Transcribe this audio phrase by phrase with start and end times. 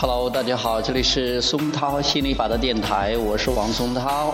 [0.00, 4.32] Hello，大家好，这里是松涛心理法的电台，我是王松涛。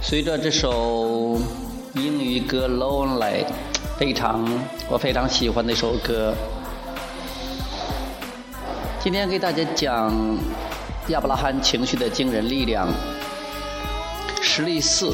[0.00, 1.36] 随着这首
[1.94, 3.44] 英语歌《Lonely》，
[3.98, 4.48] 非常
[4.88, 6.32] 我非常喜欢的一首歌。
[9.00, 10.14] 今天给大家讲
[11.08, 12.86] 亚伯拉罕情绪的惊人力量。
[14.40, 15.12] 实例四：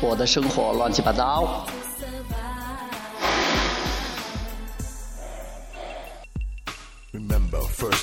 [0.00, 1.66] 我的生活乱七八糟。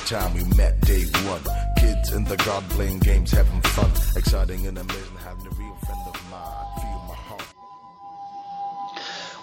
[0.05, 1.41] Time we met day one.
[1.77, 3.89] Kids in the garden playing games, having fun.
[4.15, 6.67] Exciting and amazing, having a real friend of mine.
[6.77, 7.43] Feel my heart.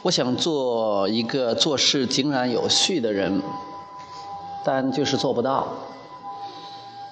[0.03, 3.43] 我想做一个做事井然有序的人，
[4.65, 5.69] 但就是做不到。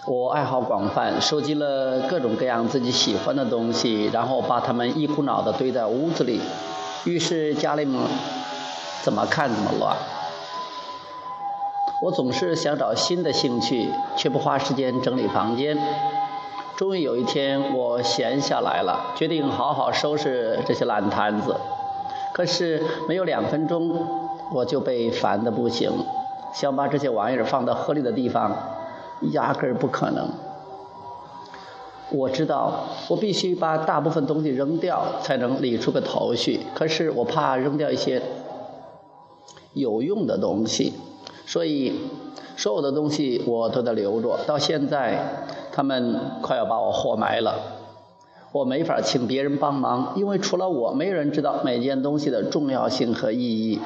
[0.06, 6.41] 我爱好广泛，收集了各种各样自己喜欢的东西，然后把它们一股脑的堆在屋子里，
[7.04, 7.88] 于是家里
[9.02, 9.97] 怎么看怎么乱。
[12.05, 15.74] 我总是想找新的兴趣，却不花时间整理房间。
[16.77, 21.56] 终于有一天，我闲下来了，决定好好收拾这些烂摊子。
[22.34, 24.06] 可是没有两分钟，
[24.52, 25.91] 我就被烦得不行。
[26.52, 28.55] 想把这些玩意儿放到合理的地方，
[29.32, 30.28] 压根儿不可能。
[32.10, 36.60] 我知道，我必须把大部分东西扔掉，才能理出个头绪。
[36.75, 38.20] 可是我怕扔掉一些
[39.72, 40.92] 有用的东西。
[41.47, 42.00] 所以，
[42.56, 44.39] 所有的东西我都得留着。
[44.47, 47.55] 到现在，他们快要把我活埋了。
[48.53, 53.81] 我没法请别人帮忙，因为除了我，没人知道每件东西的重要性和意义。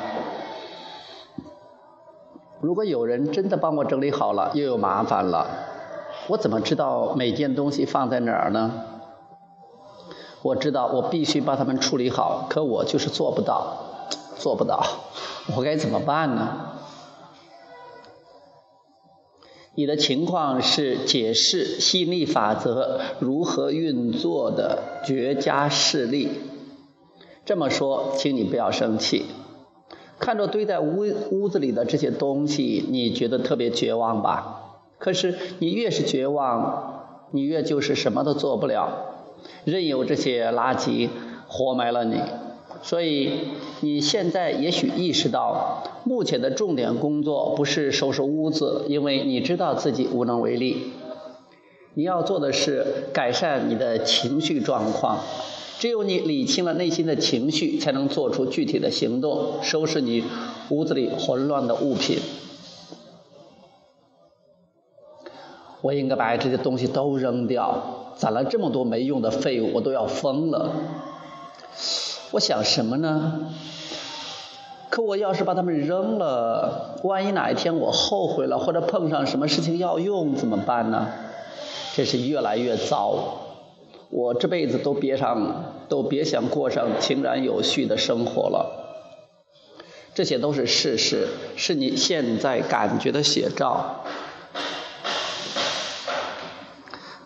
[2.60, 5.46] 如果有人真的帮我整理好了，又有麻烦了。
[6.28, 8.72] 我怎么知道每件东西放在哪儿呢？
[10.42, 13.76] 我知道我必须把它们处理好，可我就是做不到，
[14.36, 14.84] 做不到。
[15.56, 16.77] 我该怎么办呢？
[19.78, 26.30] 你的情况是解释吸引力法则如何运作的绝佳事例。
[27.44, 29.26] 这么说，请你不要生气。
[30.18, 34.80] 看着堆在屋屋子里的这些东西，你觉得特别绝望吧？
[34.98, 38.88] 可是你越是绝望，你越就是什么都做不了，
[39.64, 41.08] 任由这些垃圾
[41.46, 42.20] 活埋了你。
[42.82, 43.32] 所以
[43.80, 50.92] 你现在也许意识到，目前的重点工作不是收拾屋子，因为你知道自己无能为力。
[51.94, 55.18] 你要做的是改善你的情绪状况。
[55.78, 60.24] 只有你理清了内心的情绪，才能做出具体的行动，收拾你
[60.70, 62.18] 屋子里混乱的物品。
[65.80, 70.72] 我应该把这些东西都扔掉，攒了这么多没用的废物，我都要疯了。
[72.30, 73.52] 我想什么呢？
[74.90, 81.08] 可我要是把它们扔了，万一哪一天我后悔了，或者碰上什么事情要用，怎么办呢？
[81.94, 83.38] 这是越来越糟，
[84.10, 88.84] 我这辈子都别上，都别想过上井然有序的生活了。
[90.14, 94.04] 这些都是事实，是你现在感觉的写照，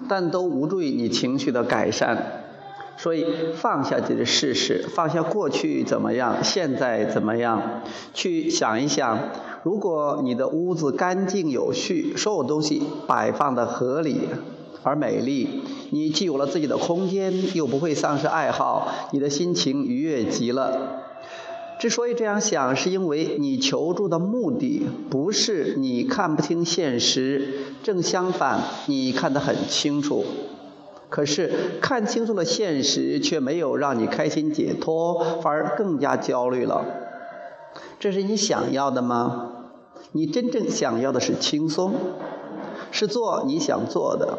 [0.08, 2.41] 但都无助于你情绪的改善。
[3.02, 3.26] 所以
[3.56, 7.82] 放下这个事实，放下过去怎么样，现在怎么样，
[8.14, 9.18] 去想一想，
[9.64, 14.20] 如果你的屋子干净有序，所有东西摆放的合理
[14.84, 21.02] 而美丽，你既有了自己的空间，又不会丧失爱好，你的心情愉悦极了。
[21.80, 27.48] 之所以这样想，是因为你求助的目的不是你看不清现实，
[27.82, 30.24] 正相反，你看得很清楚。
[31.12, 31.52] 可是
[31.82, 36.86] 看清楚了现实，却没有让你开心解脱，反而更加焦虑了。
[38.00, 39.66] 这是你想要的吗？
[40.12, 41.92] 你真正想要的是轻松，
[42.90, 44.38] 是做你想做的。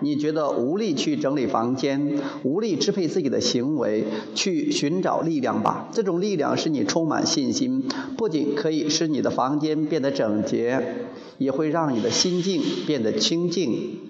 [0.00, 5.88] 你觉得无力去整理房间，无力支配自己的行为，去寻找力量吧。
[5.92, 7.86] 这种力量使你充满信心，
[8.16, 10.94] 不仅可以使你的房间变得整洁，
[11.36, 14.09] 也会让你的心境变得清净。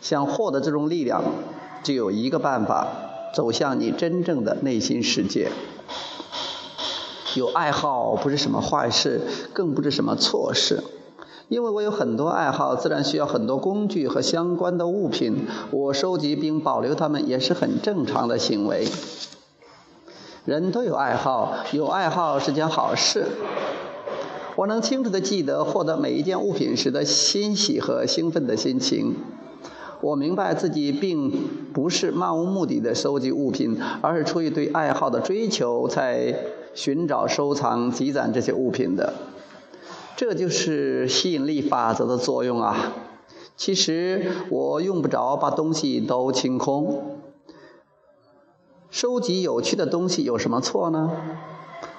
[0.00, 1.22] 想获得这种力量，
[1.82, 2.86] 只有一个办法：
[3.34, 5.50] 走向你真正的内心世界。
[7.34, 9.20] 有爱好不是什么坏事，
[9.52, 10.82] 更不是什么错事。
[11.48, 15.46] 因为我有很多爱好，自然需要很多工具和相关的物品。
[15.70, 18.86] 我收集并保留它们也是很正常的行为。
[20.44, 23.26] 人都有爱好，有爱好是件好事。
[24.56, 29.14] 我能清楚地记得获得每一件物品时的欣喜和兴奋的心情。
[30.00, 31.30] 我明白自己并
[31.72, 36.34] 不是漫无目的的收集物品，而是出于对爱好的追求才
[36.72, 39.14] 寻找、收藏、积攒这些物品的。
[40.16, 42.92] 这就是吸引力法则的作用啊！
[43.56, 47.18] 其实我用不着把东西都清空，
[48.90, 51.10] 收集有趣的东西有什么错呢？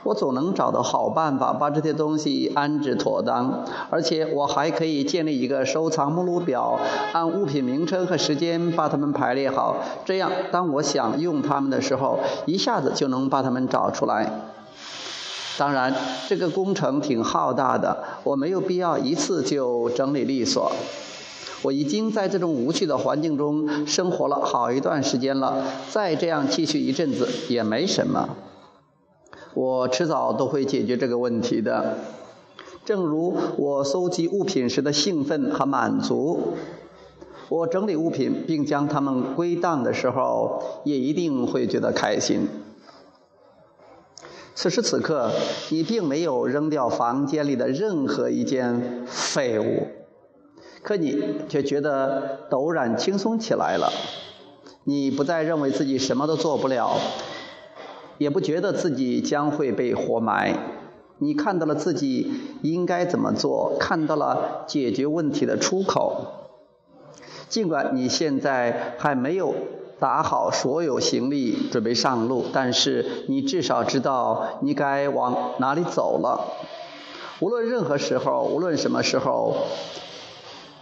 [0.03, 6.79] 我总能找到好办法把这些东西安置妥当，而且我还可以建立一个收藏目录表，
[7.11, 9.75] 按物品名称和时间把它们排列好，
[10.05, 14.31] 这样当我想用它们的时候，一下子就能把它们找出来。
[15.57, 15.93] 当然，
[16.29, 20.71] 这个工程挺浩大的，我没有必要一次就整理利索。
[21.61, 25.61] 我已经在这种无趣的环境中生活了好一段时间了，
[25.91, 28.29] 再这样继续一阵子也没什么。
[29.59, 31.97] 我迟早都会解决这个问题的，
[32.85, 36.53] 正如我搜集物品时的兴奋和满足，
[37.49, 42.47] 我整理物品并将它们归档的时候，也一定会觉得开心。
[44.55, 45.29] 此时此刻，
[45.71, 49.87] 你并没有扔掉房间里的任何一件废物，
[50.81, 53.91] 可你却觉得陡然轻松起来了。
[54.85, 56.97] 你不再认为自己什么都做不了。
[58.19, 60.53] 也不觉得自己将会被活埋，
[61.17, 62.31] 你看到了自己
[62.61, 66.25] 应该怎么做，看到了解决问题的出口。
[67.47, 69.55] 尽管你现在还没有
[69.99, 76.45] 打好所有行李准备上路，但是你至少知道你该往哪里走了。
[77.39, 79.55] 无论任何时候，无论什么时候，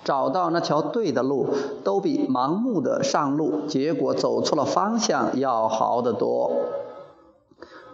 [0.03, 1.47] 找到那条对的路，
[1.83, 6.51] 都比盲目的上路，结果走错了方向要好得多。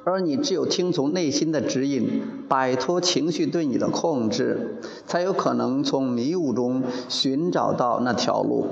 [0.05, 8.67] 而你只有听从内心的指引，摆脱情绪对你的控制，才有可能从迷雾中寻找到那条路。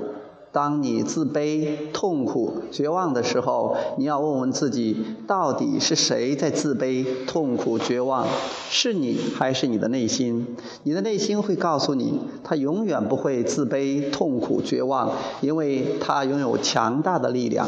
[0.52, 8.26] 当你自卑、痛苦、绝望的时候，你要问问自己：到底是谁在自卑、痛苦、绝望？
[8.68, 10.54] 是你还是你的内心？
[10.82, 17.66] 你的内心会告诉你，他永远不会自卑、痛苦、绝望，因为他拥有强大的力量。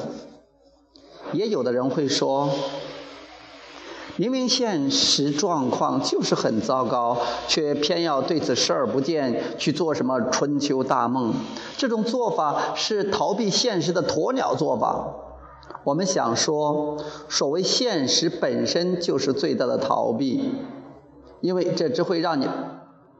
[1.33, 2.51] 也有的人会说。
[4.17, 7.17] 明明现实状况就是很糟糕，
[7.49, 11.35] 却偏要对此视而不见，去做什么春秋大梦？
[11.77, 15.17] 这种做法是逃避现实的鸵鸟做法。
[15.83, 16.97] 我们想说，
[17.29, 20.53] 所谓现实本身就是最大的逃避，
[21.41, 22.49] 因为这只会让你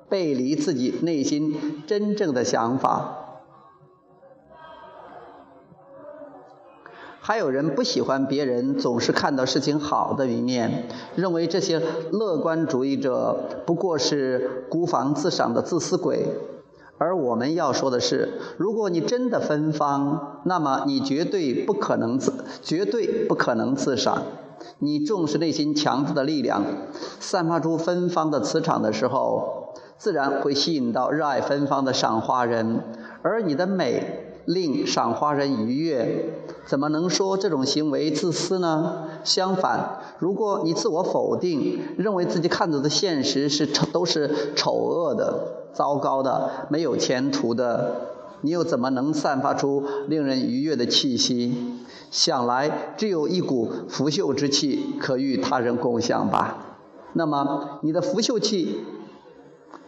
[0.09, 3.24] 背离自己内心真正的想法。
[7.27, 11.81] 还有人不喜欢别人总是看到事情好的一面，认为这些
[12.13, 16.27] 乐观主义者不过是孤芳自赏的自私鬼。
[16.99, 22.31] 而我们要说的是，如果你真的芬芳，那么你绝对不可能自
[22.61, 24.25] 绝对不可能自赏。
[24.81, 26.63] 你重视内心强大的力量，
[27.21, 32.83] 散发出芬芳的磁场的时候，自然会吸引到热爱芬芳的赏花人，
[33.23, 34.24] 而你的美。
[34.47, 36.35] 令赏花人愉悦，
[36.67, 39.09] 怎么能说这种行为自私呢？
[39.25, 47.97] 相反，如果你自我否定，认为自己看到的现实是丑都是丑恶的、糟糕的、没有前途的，
[48.43, 51.79] 你又怎么能散发出令人愉悦的气息？
[52.11, 56.59] 想来只有一股腐朽之气可与他人共享吧。
[57.15, 58.85] 那么，你的腐朽气？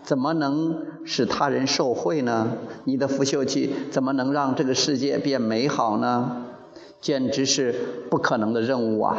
[0.07, 2.53] 怎么能使他人受贿呢？
[2.85, 6.45] 你的腐朽气怎么能让这个世界变美好呢？
[7.01, 9.17] 简直是不可能的任务啊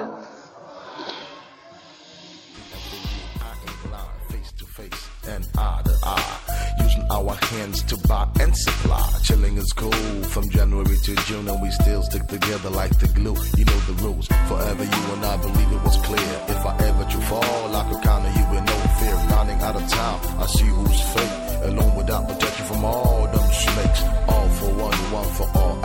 [7.09, 9.01] ！our hands to buy and supply.
[9.23, 9.91] Chilling is cool
[10.29, 13.35] from January to June, and we still stick together like the glue.
[13.55, 14.27] You know the rules.
[14.47, 16.19] Forever, you and I believe it was clear.
[16.47, 18.66] If I ever to fall, I could count on you with
[18.99, 19.15] fear.
[19.31, 21.35] Running out of town, I see who's fake.
[21.69, 24.01] Alone without protection from all them snakes.
[24.27, 25.76] All for one, one for all.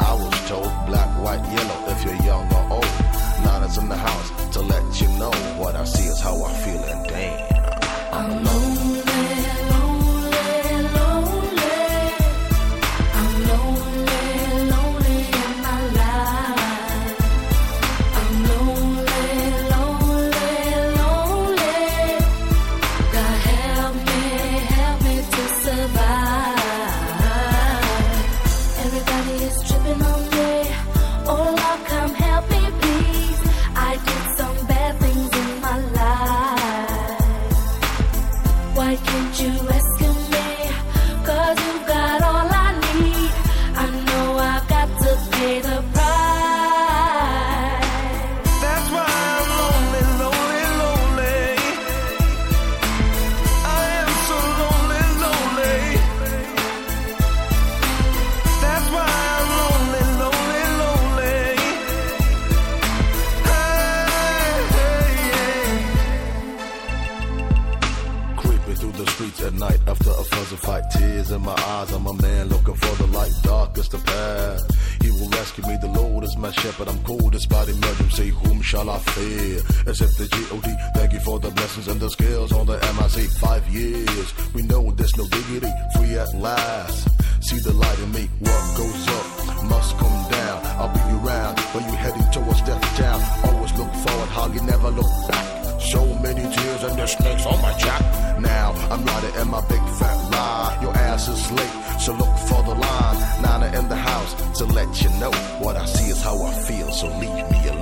[78.72, 79.60] Shall I fear?
[79.86, 80.68] Except the G.O.D.
[80.94, 83.28] Thank you for the blessings and the skills on the MIC.
[83.46, 87.08] Five years, we know there's no dignity, Free at last.
[87.46, 88.24] See the light in me.
[88.40, 89.26] What goes up
[89.72, 90.58] must come down.
[90.80, 93.20] I'll be around when you're heading towards death town.
[93.44, 95.46] Always look forward, how you never look back.
[95.92, 98.00] So many tears and the snakes on my jack.
[98.40, 100.78] Now I'm riding in my big fat ride.
[100.80, 103.18] Your ass is late, so look for the line.
[103.42, 106.90] Nana in the house to let you know what I see is how I feel.
[106.92, 107.81] So leave me alone.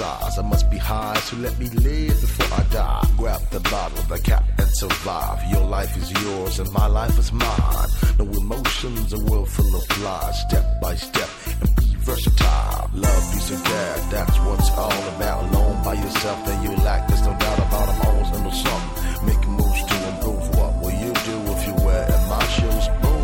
[0.00, 0.38] Fantasize.
[0.38, 3.06] I must be high, so let me live before I die.
[3.16, 5.42] Grab the bottle, the cap, and survive.
[5.50, 7.88] Your life is yours, and my life is mine.
[8.18, 10.40] No emotions, a world full of lies.
[10.40, 11.28] Step by step,
[11.60, 12.90] and be versatile.
[12.94, 15.44] Love, peace, and care, that's what's all about.
[15.50, 17.06] Alone by yourself, then you lack.
[17.08, 19.26] There's no doubt about I'm always into something.
[19.26, 20.56] Making moves to improve.
[20.56, 22.88] What will you do if you wear in my shoes?
[23.02, 23.20] Boom.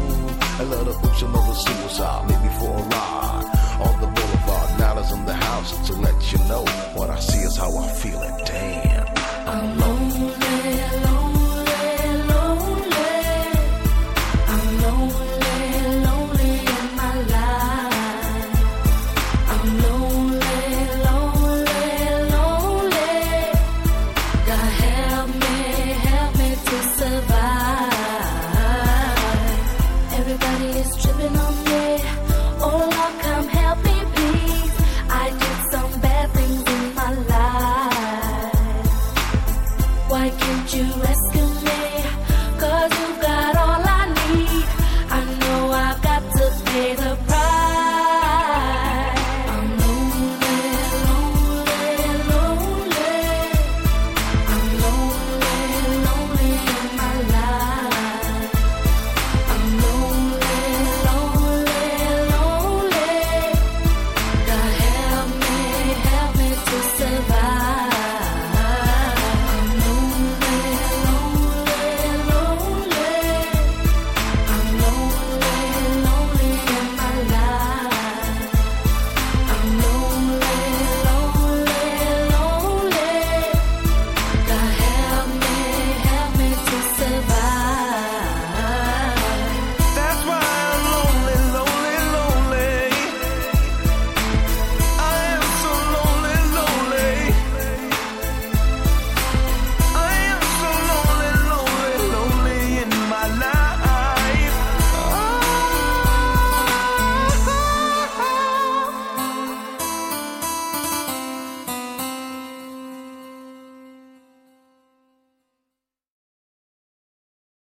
[0.59, 2.36] A lot of books and other suicide.